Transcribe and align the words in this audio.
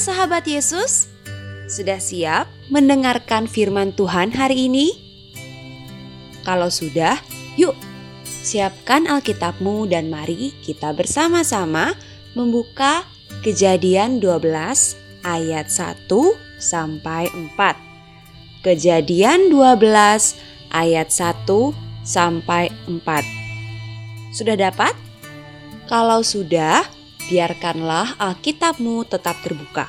sahabat 0.00 0.48
Yesus, 0.48 1.12
sudah 1.68 2.00
siap 2.00 2.48
mendengarkan 2.72 3.44
firman 3.44 3.92
Tuhan 3.92 4.32
hari 4.32 4.72
ini? 4.72 4.96
Kalau 6.40 6.72
sudah, 6.72 7.20
yuk 7.60 7.76
siapkan 8.24 9.04
Alkitabmu 9.04 9.84
dan 9.84 10.08
mari 10.08 10.56
kita 10.64 10.96
bersama-sama 10.96 11.92
membuka 12.32 13.04
Kejadian 13.44 14.20
12 14.20 14.52
ayat 15.24 15.68
1 15.68 16.08
sampai 16.60 17.28
4. 17.56 18.64
Kejadian 18.64 19.48
12 19.48 19.84
ayat 20.72 21.08
1 21.08 21.48
sampai 22.04 22.68
4. 22.84 24.34
Sudah 24.36 24.56
dapat? 24.60 24.92
Kalau 25.88 26.20
sudah, 26.20 26.84
biarkanlah 27.30 28.18
Alkitabmu 28.18 29.06
tetap 29.06 29.38
terbuka. 29.40 29.86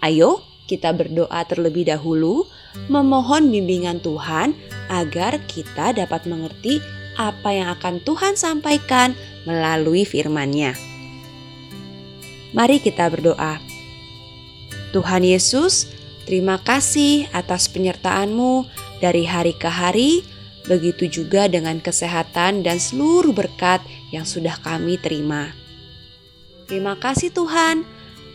Ayo, 0.00 0.40
kita 0.66 0.90
berdoa 0.96 1.44
terlebih 1.44 1.86
dahulu, 1.86 2.48
memohon 2.88 3.52
bimbingan 3.52 4.00
Tuhan 4.00 4.56
agar 4.88 5.44
kita 5.44 5.92
dapat 5.92 6.24
mengerti 6.24 6.80
apa 7.20 7.52
yang 7.52 7.68
akan 7.76 8.00
Tuhan 8.00 8.34
sampaikan 8.40 9.12
melalui 9.44 10.08
firman-Nya. 10.08 10.72
Mari 12.56 12.80
kita 12.80 13.08
berdoa. 13.12 13.60
Tuhan 14.96 15.24
Yesus, 15.24 15.92
terima 16.24 16.56
kasih 16.60 17.28
atas 17.36 17.68
penyertaan-Mu 17.68 18.64
dari 19.00 19.28
hari 19.28 19.56
ke 19.56 19.68
hari, 19.68 20.24
begitu 20.68 21.08
juga 21.08 21.48
dengan 21.48 21.80
kesehatan 21.80 22.64
dan 22.64 22.76
seluruh 22.80 23.32
berkat 23.36 23.84
yang 24.12 24.24
sudah 24.24 24.56
kami 24.60 24.96
terima. 25.00 25.61
Terima 26.72 26.96
kasih 26.96 27.28
Tuhan, 27.36 27.84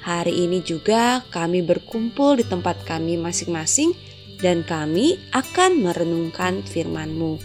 hari 0.06 0.46
ini 0.46 0.62
juga 0.62 1.26
kami 1.34 1.66
berkumpul 1.66 2.38
di 2.38 2.46
tempat 2.46 2.78
kami 2.86 3.18
masing-masing 3.18 3.98
dan 4.38 4.62
kami 4.62 5.18
akan 5.34 5.82
merenungkan 5.82 6.62
firman-Mu. 6.62 7.42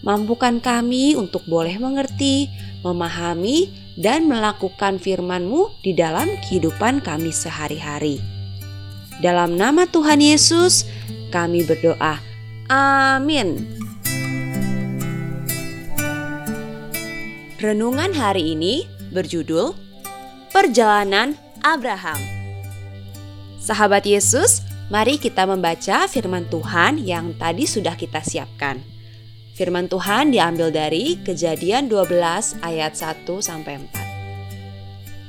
Mampukan 0.00 0.64
kami 0.64 1.20
untuk 1.20 1.44
boleh 1.44 1.76
mengerti, 1.76 2.48
memahami, 2.80 3.68
dan 4.00 4.24
melakukan 4.24 4.96
firman-Mu 4.96 5.84
di 5.84 5.92
dalam 5.92 6.32
kehidupan 6.48 7.04
kami 7.04 7.28
sehari-hari. 7.28 8.16
Dalam 9.20 9.60
nama 9.60 9.84
Tuhan 9.84 10.24
Yesus, 10.24 10.88
kami 11.28 11.60
berdoa. 11.68 12.24
Amin. 12.72 13.68
Renungan 17.60 18.16
hari 18.16 18.56
ini 18.56 18.88
berjudul 19.12 19.85
Perjalanan 20.56 21.36
Abraham. 21.60 22.16
Sahabat 23.60 24.08
Yesus, 24.08 24.64
mari 24.88 25.20
kita 25.20 25.44
membaca 25.44 26.08
firman 26.08 26.48
Tuhan 26.48 26.96
yang 26.96 27.36
tadi 27.36 27.68
sudah 27.68 27.92
kita 27.92 28.24
siapkan. 28.24 28.80
Firman 29.52 29.92
Tuhan 29.92 30.32
diambil 30.32 30.72
dari 30.72 31.20
Kejadian 31.20 31.92
12 31.92 32.56
ayat 32.64 32.96
1 32.96 33.28
sampai 33.44 33.84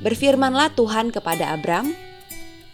Berfirmanlah 0.00 0.72
Tuhan 0.72 1.12
kepada 1.12 1.52
Abram, 1.52 1.92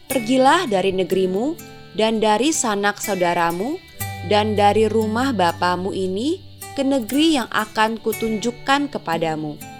"Pergilah 0.06 0.70
dari 0.70 0.94
negerimu 0.94 1.58
dan 1.98 2.22
dari 2.22 2.54
sanak 2.54 3.02
saudaramu 3.02 3.82
dan 4.30 4.54
dari 4.54 4.86
rumah 4.86 5.34
bapamu 5.34 5.90
ini 5.90 6.38
ke 6.78 6.86
negeri 6.86 7.34
yang 7.34 7.50
akan 7.50 7.98
kutunjukkan 7.98 8.94
kepadamu. 8.94 9.73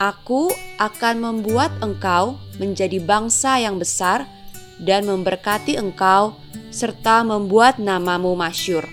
Aku 0.00 0.48
akan 0.80 1.20
membuat 1.20 1.68
engkau 1.84 2.40
menjadi 2.56 3.04
bangsa 3.04 3.60
yang 3.60 3.76
besar 3.76 4.24
dan 4.80 5.04
memberkati 5.04 5.76
engkau 5.76 6.40
serta 6.72 7.20
membuat 7.20 7.76
namamu 7.76 8.32
masyur. 8.32 8.88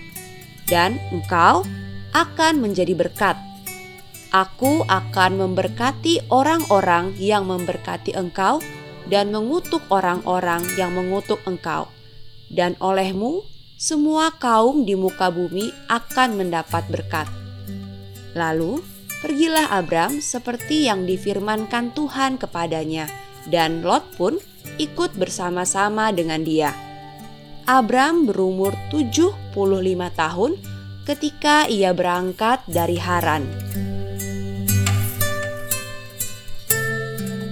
Dan 0.68 1.00
engkau 1.08 1.64
akan 2.12 2.60
menjadi 2.60 2.92
berkat. 2.92 3.40
Aku 4.36 4.84
akan 4.84 5.40
memberkati 5.40 6.28
orang-orang 6.28 7.16
yang 7.16 7.48
memberkati 7.48 8.12
engkau 8.12 8.60
dan 9.08 9.32
mengutuk 9.32 9.80
orang-orang 9.88 10.60
yang 10.76 10.92
mengutuk 10.92 11.40
engkau. 11.48 11.88
Dan 12.52 12.76
olehmu, 12.84 13.48
semua 13.80 14.28
kaum 14.36 14.84
di 14.84 14.92
muka 14.92 15.32
bumi 15.32 15.72
akan 15.88 16.36
mendapat 16.36 16.84
berkat. 16.92 17.24
Lalu, 18.36 18.97
pergilah 19.20 19.70
Abram 19.74 20.22
seperti 20.22 20.86
yang 20.86 21.04
difirmankan 21.06 21.94
Tuhan 21.94 22.38
kepadanya, 22.38 23.10
dan 23.50 23.82
Lot 23.82 24.04
pun 24.14 24.38
ikut 24.78 25.16
bersama-sama 25.18 26.14
dengan 26.14 26.42
dia. 26.42 26.70
Abram 27.68 28.24
berumur 28.24 28.72
75 28.88 29.52
tahun 30.16 30.56
ketika 31.04 31.68
ia 31.68 31.92
berangkat 31.92 32.64
dari 32.68 32.96
Haran. 32.96 33.44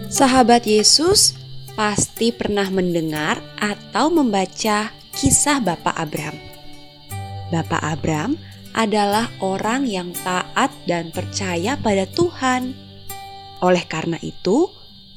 Sahabat 0.09 0.65
Yesus 0.65 1.37
pasti 1.77 2.33
pernah 2.33 2.65
mendengar 2.73 3.37
atau 3.61 4.09
membaca 4.09 4.89
kisah 5.13 5.61
Bapak 5.61 5.93
Abram. 5.93 6.37
Bapak 7.53 7.85
Abram 7.85 8.41
adalah 8.77 9.33
orang 9.41 9.89
yang 9.89 10.13
taat 10.21 10.69
dan 10.85 11.09
percaya 11.09 11.81
pada 11.81 12.05
Tuhan. 12.13 12.77
Oleh 13.65 13.83
karena 13.89 14.21
itu, 14.21 14.69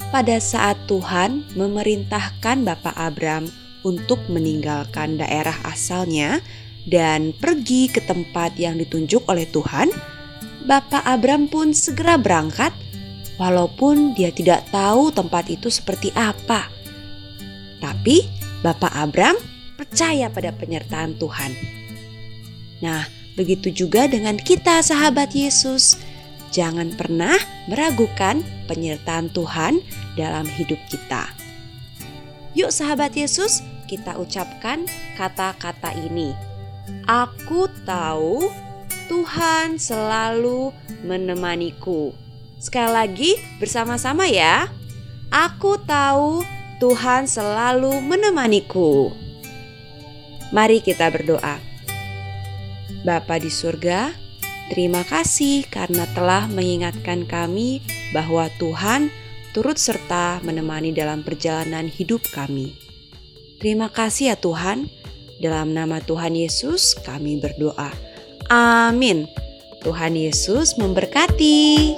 pada 0.10 0.40
saat 0.40 0.80
Tuhan 0.88 1.44
memerintahkan 1.60 2.64
Bapak 2.64 2.96
Abram 2.96 3.52
untuk 3.84 4.24
meninggalkan 4.32 5.20
daerah 5.20 5.60
asalnya 5.68 6.40
dan 6.88 7.36
pergi 7.36 7.92
ke 7.92 8.00
tempat 8.08 8.56
yang 8.56 8.80
ditunjuk 8.80 9.28
oleh 9.28 9.44
Tuhan, 9.52 9.92
Bapak 10.64 11.04
Abram 11.04 11.52
pun 11.52 11.76
segera 11.76 12.16
berangkat, 12.16 12.72
walaupun 13.36 14.16
dia 14.16 14.32
tidak 14.32 14.72
tahu 14.72 15.12
tempat 15.12 15.52
itu 15.52 15.68
seperti 15.68 16.16
apa. 16.16 16.72
Tapi 17.84 18.24
Bapak 18.64 18.92
Abram 18.96 19.36
percaya 19.76 20.32
pada 20.32 20.52
penyertaan 20.56 21.16
Tuhan. 21.16 21.52
Nah, 22.84 23.19
begitu 23.34 23.86
juga 23.86 24.08
dengan 24.08 24.38
kita, 24.40 24.82
sahabat 24.82 25.36
Yesus. 25.36 26.00
Jangan 26.50 26.98
pernah 26.98 27.38
meragukan 27.70 28.42
penyertaan 28.66 29.30
Tuhan 29.30 29.86
dalam 30.18 30.50
hidup 30.50 30.82
kita. 30.90 31.30
Yuk, 32.58 32.74
sahabat 32.74 33.14
Yesus, 33.14 33.62
kita 33.86 34.18
ucapkan 34.18 34.90
kata-kata 35.14 35.94
ini 35.94 36.34
Aku 37.06 37.70
tahu 37.86 38.50
Tuhan 39.10 39.82
selalu 39.82 40.74
menemaniku. 41.02 42.14
Sekali 42.62 42.92
lagi, 42.94 43.32
bersama-sama 43.58 44.30
ya. 44.30 44.70
Aku 45.30 45.78
tahu 45.86 46.46
Tuhan 46.82 47.26
selalu 47.26 48.02
menemaniku. 48.02 49.14
Mari 50.54 50.82
kita 50.82 51.10
berdoa. 51.14 51.69
Bapa 53.06 53.40
di 53.40 53.48
surga, 53.48 54.12
terima 54.74 55.06
kasih 55.08 55.66
karena 55.72 56.04
telah 56.12 56.46
mengingatkan 56.52 57.24
kami 57.26 57.80
bahwa 58.12 58.52
Tuhan 58.60 59.14
turut 59.56 59.80
serta 59.80 60.44
menemani 60.46 60.94
dalam 60.94 61.26
perjalanan 61.26 61.90
hidup 61.90 62.22
kami. 62.36 62.76
Terima 63.60 63.92
kasih 63.92 64.32
ya 64.34 64.38
Tuhan 64.40 64.88
dalam 65.40 65.76
nama 65.76 66.00
Tuhan 66.04 66.36
Yesus 66.36 66.96
kami 67.00 67.40
berdoa. 67.40 67.92
Amin. 68.52 69.28
Tuhan 69.80 70.16
Yesus 70.16 70.76
memberkati. 70.76 71.96